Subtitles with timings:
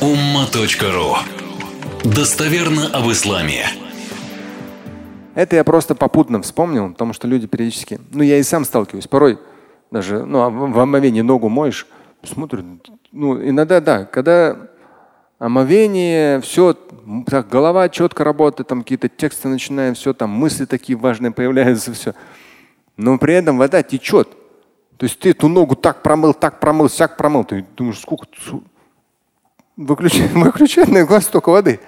[0.00, 1.16] umma.ru
[2.04, 3.64] Достоверно об исламе.
[5.34, 9.38] Это я просто попутно вспомнил, потому что люди периодически, ну я и сам сталкиваюсь, порой
[9.90, 11.86] даже ну, а в омовении ногу моешь,
[12.22, 12.64] смотрят,
[13.10, 14.68] ну иногда да, когда
[15.38, 16.76] омовение, все,
[17.26, 22.14] так, голова четко работает, там какие-то тексты начинают, все, там мысли такие важные появляются, все.
[22.98, 24.28] Но при этом вода течет.
[24.98, 27.44] То есть ты эту ногу так промыл, так промыл, всяк промыл.
[27.44, 28.26] Ты думаешь, сколько
[29.76, 31.80] выключай, выключай на глаз столько воды.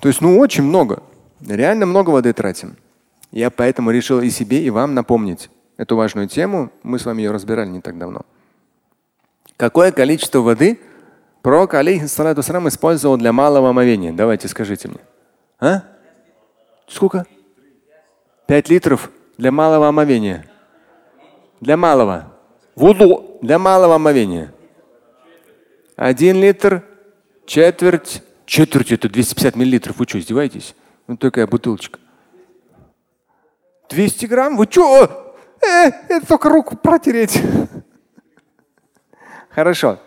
[0.00, 1.02] То есть, ну, очень много.
[1.46, 2.76] Реально много воды тратим.
[3.30, 6.70] Я поэтому решил и себе, и вам напомнить эту важную тему.
[6.82, 8.22] Мы с вами ее разбирали не так давно.
[9.56, 10.78] Какое количество воды
[11.42, 14.12] пророк, алейхиссалату использовал для малого омовения?
[14.12, 15.00] Давайте скажите мне.
[15.60, 15.82] А?
[16.86, 17.26] Сколько?
[18.46, 20.46] Пять литров для малого омовения.
[21.60, 22.32] Для малого.
[22.76, 24.52] Вуду для малого омовения.
[25.98, 26.84] Один литр,
[27.44, 28.22] четверть.
[28.46, 29.98] Четверть это 250 миллилитров.
[29.98, 30.76] Вы что, издеваетесь?
[31.08, 31.98] Ну такая бутылочка.
[33.90, 34.56] 200 грамм?
[34.56, 35.36] Вы что?
[35.60, 37.42] Э, это только руку протереть.
[39.50, 39.98] Хорошо.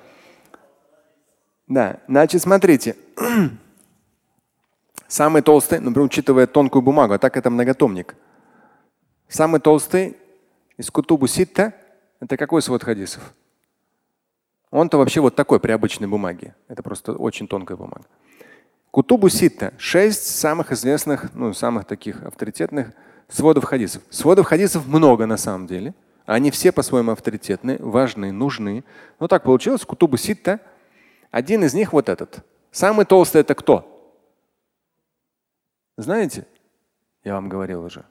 [1.68, 2.96] Да, значит, смотрите.
[5.10, 8.16] Самый толстый, например, учитывая тонкую бумагу, а так это многотомник.
[9.28, 10.16] Самый толстый
[10.78, 11.74] из кутубу ситта–
[12.22, 13.34] это какой свод хадисов?
[14.72, 16.56] Он-то вообще вот такой при обычной бумаге.
[16.70, 18.06] Это просто очень тонкая бумага.
[18.90, 22.92] Кутубу ситта– шесть самых известных, ну, самых таких авторитетных
[23.28, 24.02] сводов хадисов.
[24.10, 25.94] Сводов хадисов много на самом деле.
[26.26, 28.84] Они все по-своему авторитетны, важны, нужны.
[29.20, 30.60] Но так получилось, кутубу ситта.
[31.32, 32.46] Один из них вот этот.
[32.72, 33.88] Самый толстый это кто?
[35.98, 36.48] Знаете?
[37.24, 38.06] Я вам говорил уже.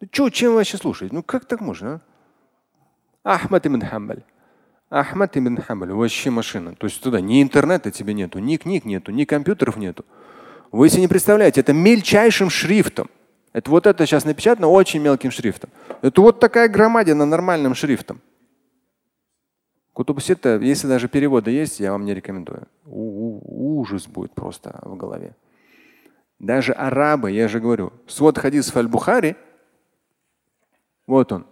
[0.00, 1.14] Ну, чё, чем вообще слушаете?
[1.14, 2.00] Ну как так можно?
[3.22, 3.34] А?
[3.34, 4.22] Ахмад ибн Хамбаль.
[4.88, 5.92] Ахмад ибн Хамбаль.
[5.92, 6.74] Вообще машина.
[6.74, 10.04] То есть туда ни интернета тебе нету, ни книг нету, ни компьютеров нету.
[10.72, 13.08] Вы себе не представляете, это мельчайшим шрифтом.
[13.52, 15.70] Это вот это сейчас напечатано очень мелким шрифтом.
[16.02, 18.20] Это вот такая громадина нормальным шрифтом.
[19.92, 22.68] Кутубусита, если даже переводы есть, я вам не рекомендую.
[22.84, 25.34] Ужас будет просто в голове.
[26.38, 29.36] Даже арабы, я же говорю, свод хадисов Аль-Бухари,
[31.06, 31.46] вот он,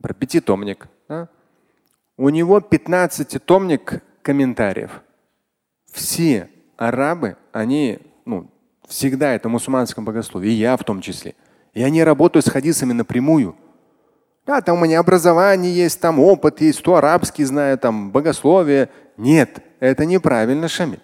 [0.00, 0.88] про пятитомник.
[1.08, 1.28] Да?
[2.18, 4.90] У него 15-томник комментариев.
[5.90, 8.50] Все арабы, они ну,
[8.88, 11.36] всегда это мусульманском богословии, и я в том числе.
[11.74, 13.54] И они работают с хадисами напрямую.
[14.44, 18.88] Да, там у меня образование есть, там опыт есть, то арабский знаю, там богословие.
[19.16, 21.00] Нет, это неправильно, Шамиль.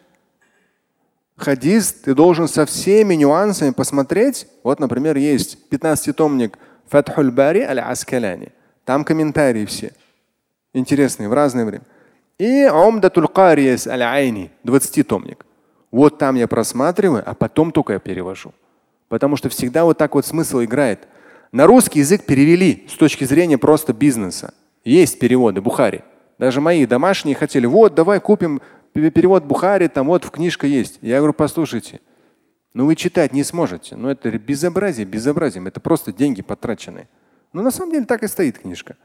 [1.36, 4.48] Хадис ты должен со всеми нюансами посмотреть.
[4.64, 6.58] Вот, например, есть 15-томник
[6.88, 8.52] Фатхуль Бари Аль-Аскаляни.
[8.84, 9.92] Там комментарии все.
[10.74, 11.84] Интересные, в разное время.
[12.38, 15.46] И Умдатуль Кариес Аль-Айни, 20-томник.
[15.92, 18.52] Вот там я просматриваю, а потом только я перевожу.
[19.08, 21.06] Потому что всегда вот так вот смысл играет.
[21.52, 24.52] На русский язык перевели с точки зрения просто бизнеса.
[24.84, 26.02] Есть переводы Бухари.
[26.38, 28.60] Даже мои домашние хотели, вот давай купим
[28.92, 30.98] перевод Бухари, там вот в книжка есть.
[31.00, 32.00] Я говорю, послушайте,
[32.72, 33.94] ну вы читать не сможете.
[33.94, 35.68] Ну это безобразие, безобразием.
[35.68, 37.08] Это просто деньги потраченные.
[37.52, 38.96] Но на самом деле так и стоит книжка.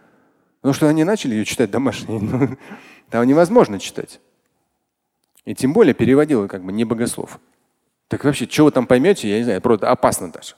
[0.62, 2.20] Потому что они начали ее читать домашние.
[2.20, 2.58] Ну,
[3.10, 4.20] там невозможно читать.
[5.46, 7.40] И тем более переводил как бы не богослов.
[8.08, 10.56] Так вообще, что вы там поймете, я не знаю, просто опасно даже.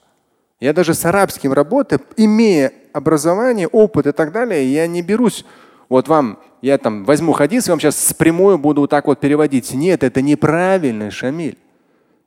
[0.59, 5.45] Я даже с арабским работаю, имея образование, опыт и так далее, я не берусь.
[5.89, 9.73] Вот вам, я там возьму хадис, вам сейчас с прямой буду вот так вот переводить.
[9.73, 11.57] Нет, это неправильно, Шамиль.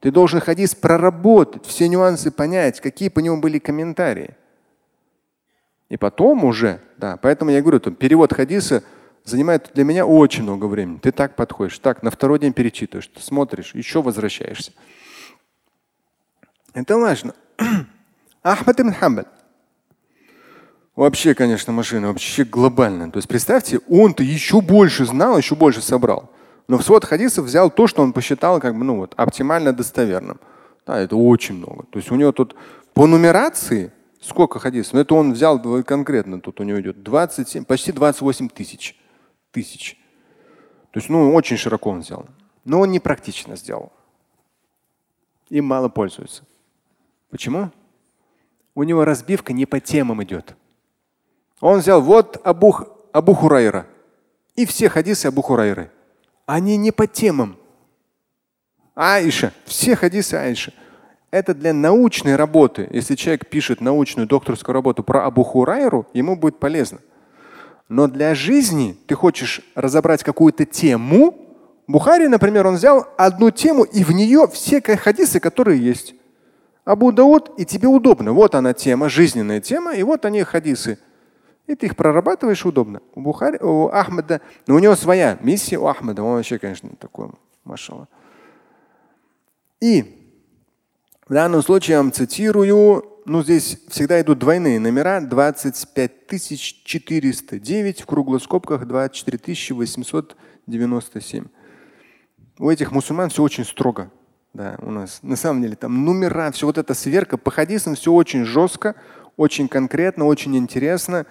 [0.01, 4.37] Ты должен хадис проработать, все нюансы понять, какие по нему были комментарии.
[5.94, 8.82] И потом уже, да, поэтому я говорю, там, перевод хадиса
[9.22, 10.99] занимает для меня очень много времени.
[10.99, 14.72] Ты так подходишь, так, на второй день перечитываешь, ты смотришь, еще возвращаешься.
[16.72, 17.33] Это важно.
[18.43, 19.27] Ахмад ибн Хамбаль.
[20.97, 23.12] Вообще, конечно, машина, вообще глобальная.
[23.12, 26.28] То есть представьте, он-то еще больше знал, еще больше собрал.
[26.66, 30.41] Но в свод хадисов взял то, что он посчитал как бы, ну вот, оптимально достоверным.
[30.89, 31.84] Да, это очень много.
[31.84, 32.57] То есть у него тут
[32.95, 33.92] по нумерации
[34.24, 34.94] сколько хадисов?
[34.94, 38.97] Ну, это он взял конкретно, тут у него идет 27, почти 28 тысяч.
[39.50, 39.98] тысяч.
[40.91, 42.26] То есть, ну, очень широко он взял.
[42.65, 43.92] Но он непрактично сделал.
[45.50, 46.44] Им мало пользуются.
[47.30, 47.71] Почему?
[48.74, 50.56] У него разбивка не по темам идет.
[51.60, 52.74] Он взял вот Абу,
[53.12, 53.86] Абу Хурайра
[54.56, 55.91] и все хадисы Абу Хурайры.
[56.47, 57.56] Они не по темам.
[58.94, 60.72] Аиша, все хадисы Аиша.
[61.34, 62.86] Это для научной работы.
[62.92, 67.01] Если человек пишет научную докторскую работу про Абу Хурайру, ему будет полезно.
[67.89, 71.36] Но для жизни ты хочешь разобрать какую-то тему,
[71.89, 76.15] Бухари, например, он взял одну тему и в нее все хадисы, которые есть.
[76.84, 78.33] Абу Дауд, и тебе удобно.
[78.33, 81.01] Вот она тема, жизненная тема, и вот они хадисы.
[81.66, 83.01] И ты их прорабатываешь удобно.
[83.16, 86.22] У Бухари, у Ахмеда, но у него своя миссия у Ахмеда.
[86.22, 87.31] Он вообще, конечно, такой,
[87.65, 88.07] машала.
[89.81, 90.23] И
[91.26, 96.10] в данном случае я вам цитирую, ну здесь всегда идут двойные номера, 25
[96.84, 101.44] 409, в круглых скобках 24 897.
[102.59, 104.10] У этих мусульман все очень строго.
[104.53, 108.12] Да, у нас на самом деле там номера, все вот эта сверка по хадисам все
[108.12, 108.94] очень жестко,
[109.36, 111.26] очень конкретно, очень интересно.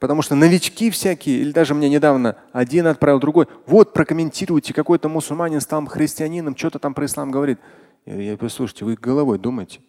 [0.00, 5.60] Потому что новички всякие, или даже мне недавно один отправил другой, вот прокомментируйте, какой-то мусульманин
[5.60, 7.60] стал христианином, что-то там про ислам говорит.
[8.06, 9.80] Я говорю, послушайте, вы головой думаете.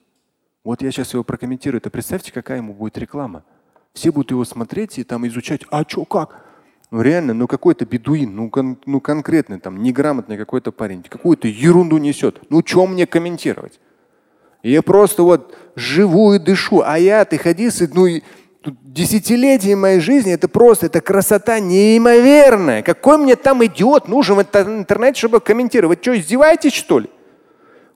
[0.63, 1.79] Вот я сейчас его прокомментирую.
[1.79, 3.43] Это представьте, какая ему будет реклама.
[3.93, 6.43] Все будут его смотреть и там изучать, а что, как?
[6.91, 11.97] Ну реально, ну какой-то бедуин, ну, кон, ну конкретный, там неграмотный какой-то парень, какую-то ерунду
[11.97, 12.41] несет.
[12.49, 13.79] Ну что мне комментировать?
[14.63, 16.81] Я просто вот живу и дышу.
[16.85, 18.07] А я, ты хадисы, ну
[18.83, 22.81] десятилетия моей жизни, это просто, это красота неимоверная.
[22.81, 26.01] Какой мне там идиот нужен в интернете, чтобы комментировать?
[26.01, 27.09] Что, издеваетесь, что ли?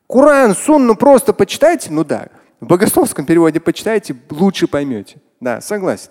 [0.08, 2.29] Куран, сунну просто почитайте, ну да.
[2.61, 5.17] В богословском переводе почитайте, лучше поймете.
[5.41, 6.11] Да, согласен.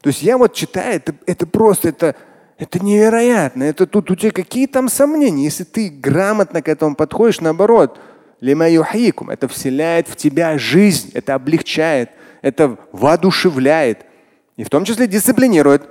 [0.00, 2.14] То есть я вот читаю, это, это просто, это,
[2.58, 3.64] это невероятно.
[3.64, 5.44] Это тут у тебя какие там сомнения?
[5.44, 7.98] Если ты грамотно к этому подходишь, наоборот,
[8.40, 12.10] это вселяет в тебя жизнь, это облегчает,
[12.40, 14.06] это воодушевляет
[14.56, 15.88] и в том числе дисциплинирует.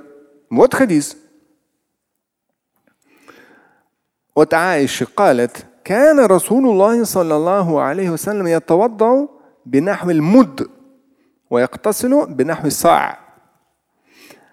[0.49, 1.17] Вот хадис.
[4.33, 9.27] От Аиши قالت كان رسول الله صلى الله عليه وسلم يتوضأ
[9.65, 10.67] بنحو المد
[11.49, 13.29] ويغتسل بنحو الصاع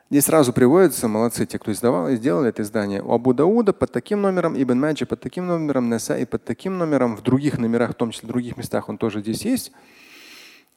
[0.09, 3.03] Здесь сразу приводится, молодцы те, кто издавал и сделали это издание.
[3.03, 6.79] У Абу Дауда под таким номером, Ибн Маджи под таким номером, Наса и под таким
[6.79, 9.73] номером, в других номерах, в том числе в других местах он тоже здесь есть.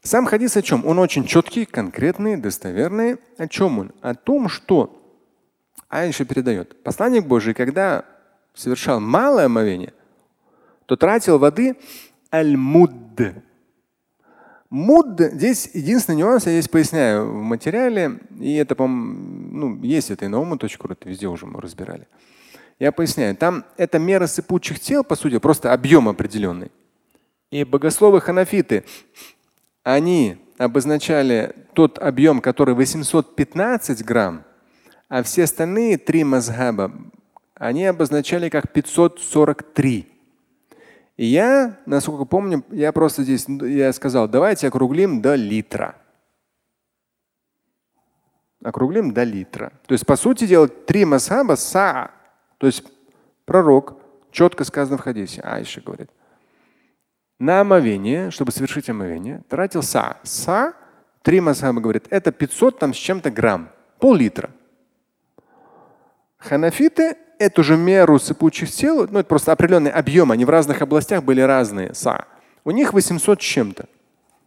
[0.01, 0.83] Сам хадис о чем?
[0.83, 3.17] Он очень четкий, конкретный, достоверный.
[3.37, 3.91] О чем он?
[4.01, 4.99] О том, что
[5.89, 6.81] Айша передает.
[6.83, 8.05] Посланник Божий, когда
[8.55, 9.93] совершал малое омовение,
[10.86, 11.76] то тратил воды
[12.32, 12.92] аль-муд.
[14.70, 20.24] Муд, здесь единственный нюанс, я здесь поясняю в материале, и это, по ну, есть это
[20.24, 22.08] и на уму.ру, это везде уже мы разбирали.
[22.80, 26.72] Я поясняю, там это мера сыпучих тел, по сути, просто объем определенный.
[27.52, 28.84] И богословы ханафиты,
[29.84, 34.42] они обозначали тот объем, который 815 грамм,
[35.08, 36.90] а все остальные три мазхаба,
[37.54, 40.13] они обозначали как 543.
[41.16, 45.96] И я, насколько помню, я просто здесь я сказал, давайте округлим до литра.
[48.62, 49.72] Округлим до литра.
[49.86, 52.10] То есть, по сути дела, три масаба са.
[52.58, 52.84] То есть
[53.44, 53.98] пророк,
[54.30, 56.10] четко сказано в хадисе, Айша говорит,
[57.38, 60.16] на омовение, чтобы совершить омовение, тратил са.
[60.22, 60.74] Са,
[61.22, 64.50] три масаба говорит, это 500 там с чем-то грамм, пол-литра.
[66.38, 71.22] Ханафиты эту же меру сыпучих тел, ну это просто определенный объем, они в разных областях
[71.22, 72.26] были разные, са.
[72.64, 73.86] У них 800 с чем-то.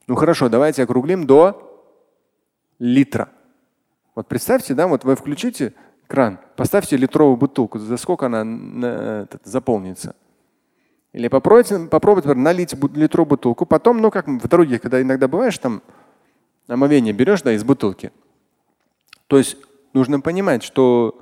[0.08, 1.84] Ну хорошо, давайте округлим до
[2.80, 3.30] литра.
[4.16, 5.74] Вот представьте, да, вот вы включите
[6.08, 10.16] кран, поставьте литровую бутылку, за сколько она на, этот, заполнится.
[11.14, 15.82] Или попробуйте, попробуйте налить литровую бутылку, потом, ну как в дороге, когда иногда бываешь, там
[16.68, 18.12] омовение берешь, да, из бутылки.
[19.28, 19.58] То есть
[19.94, 21.20] нужно понимать, что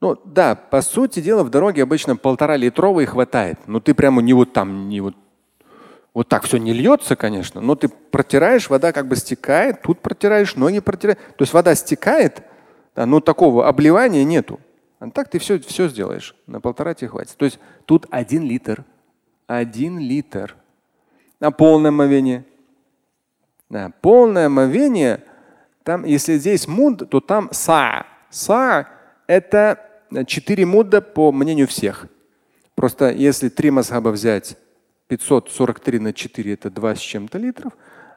[0.00, 3.58] ну да, по сути дела, в дороге обычно полтора литровой хватает.
[3.66, 5.14] Но ты прямо не вот там, не вот,
[6.14, 10.56] вот так все не льется, конечно, но ты протираешь, вода как бы стекает, тут протираешь,
[10.56, 11.18] ноги протираешь.
[11.36, 12.42] То есть вода стекает,
[12.96, 14.58] да, но такого обливания нету.
[15.00, 16.34] А так ты все, все сделаешь.
[16.46, 17.36] На полтора тебе хватит.
[17.36, 18.84] То есть тут один литр.
[19.46, 20.56] Один литр.
[21.40, 22.44] На полное омовение.
[23.70, 25.24] Да, полное омовение,
[25.84, 28.04] там, если здесь муд, то там са.
[28.30, 28.88] Са–
[29.26, 29.89] это
[30.26, 32.06] четыре мудда по мнению всех.
[32.74, 34.56] Просто если три мазхаба взять,
[35.08, 37.72] 543 на 4 это 2 с чем-то литров.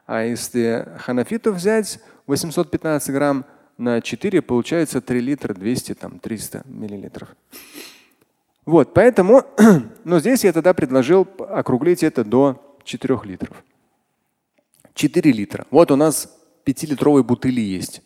[0.06, 3.44] А если ханафитов взять 815 грамм
[3.78, 7.34] на 4, получается 3 литра 200, там 300 миллилитров.
[8.64, 9.42] Вот, поэтому,
[10.04, 13.62] но здесь я тогда предложил округлить это до 4 литров.
[14.94, 15.66] 4 литра.
[15.70, 16.32] Вот у нас
[16.64, 18.02] 5-литровые бутыли есть.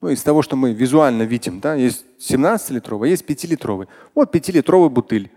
[0.00, 3.88] Ну, из того, что мы визуально видим, да, есть 17-литровый, есть 5-литровый.
[4.14, 5.30] Вот 5-литровый бутыль.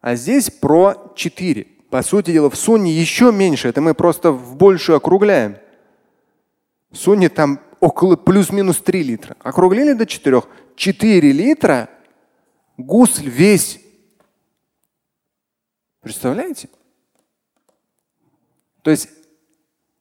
[0.00, 1.66] А здесь про 4.
[1.90, 3.68] По сути дела, в сунне еще меньше.
[3.68, 5.56] Это мы просто в большую округляем.
[6.90, 9.36] В сунне там около плюс-минус 3 литра.
[9.40, 10.42] Округлили до 4.
[10.74, 11.90] 4 литра
[12.78, 13.78] гусль весь.
[16.00, 16.68] Представляете?
[18.82, 19.08] То есть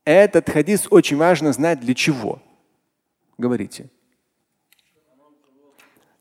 [0.06, 2.42] этот хадис очень важно знать для чего.
[3.42, 3.90] Говорите.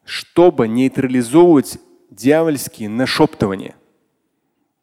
[0.05, 3.77] Чтобы нейтрализовывать дьявольские нашептывания.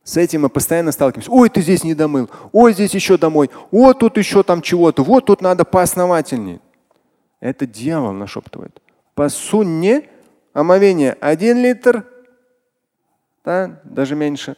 [0.03, 1.31] С этим мы постоянно сталкиваемся.
[1.31, 2.29] Ой, ты здесь не домыл.
[2.51, 3.49] Ой, здесь еще домой.
[3.71, 5.03] Вот тут еще там чего-то.
[5.03, 6.61] Вот тут надо поосновательнее.
[7.39, 8.81] Это дьявол нашептывает.
[9.15, 10.07] По сунне
[10.53, 12.05] омовение один литр,
[13.43, 14.57] да, даже меньше.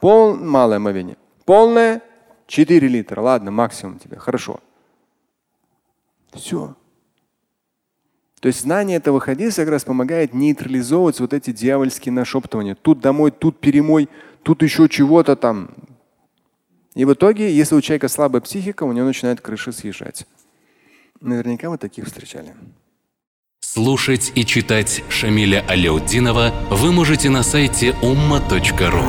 [0.00, 1.16] Пол, малое омовение.
[1.44, 2.00] Полное
[2.46, 3.20] 4 литра.
[3.20, 4.18] Ладно, максимум тебе.
[4.18, 4.60] Хорошо.
[6.32, 6.76] Все.
[8.42, 12.74] То есть знание этого хадиса как раз помогает нейтрализовывать вот эти дьявольские нашептывания.
[12.74, 14.08] Тут домой, тут перемой,
[14.42, 15.70] тут еще чего-то там.
[16.96, 20.26] И в итоге, если у человека слабая психика, у него начинает крыша съезжать.
[21.20, 22.52] Наверняка вы таких встречали.
[23.60, 29.04] Слушать и читать Шамиля Аляутдинова вы можете на сайте umma.ru.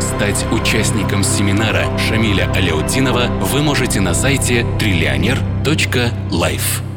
[0.00, 6.93] Стать участником семинара Шамиля Аляутдинова вы можете на сайте триллионер.life.